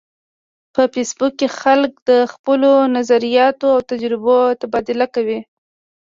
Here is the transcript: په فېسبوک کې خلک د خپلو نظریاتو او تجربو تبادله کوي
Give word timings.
په 0.73 0.81
فېسبوک 0.93 1.33
کې 1.39 1.47
خلک 1.59 1.91
د 2.09 2.11
خپلو 2.33 2.71
نظریاتو 2.97 3.65
او 3.75 3.79
تجربو 3.91 4.37
تبادله 4.61 5.05
کوي 5.15 5.39